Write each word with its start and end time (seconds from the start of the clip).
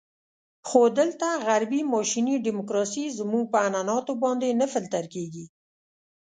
خو 0.67 0.81
دلته 0.99 1.27
غربي 1.45 1.81
ماشیني 1.93 2.35
ډیموکراسي 2.45 3.05
زموږ 3.19 3.43
په 3.53 3.57
عنعناتو 3.67 4.13
باندې 4.23 4.57
نه 4.59 4.65
فلتر 4.73 5.03
کېږي. 5.13 5.45